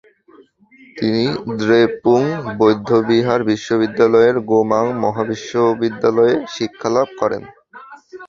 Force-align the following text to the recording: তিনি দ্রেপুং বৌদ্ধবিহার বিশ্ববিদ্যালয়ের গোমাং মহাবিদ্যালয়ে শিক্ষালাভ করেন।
তিনি 0.97 1.23
দ্রেপুং 1.59 2.21
বৌদ্ধবিহার 2.59 3.41
বিশ্ববিদ্যালয়ের 3.43 4.35
গোমাং 4.49 4.85
মহাবিদ্যালয়ে 5.03 6.35
শিক্ষালাভ 6.55 7.07
করেন। 7.19 7.43